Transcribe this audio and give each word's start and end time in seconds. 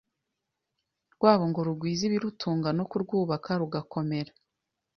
rwabo 1.15 1.43
ngo 1.49 1.59
rugwize 1.67 2.01
ibirutunga 2.05 2.69
no 2.77 2.83
kurwubaka 2.91 3.49
rugakomera 3.61 4.31